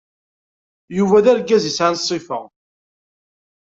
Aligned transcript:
Yuba 0.97 1.23
d 1.23 1.27
argaz 1.31 1.63
yesɛan 1.67 1.99
ṣṣifa. 2.01 2.39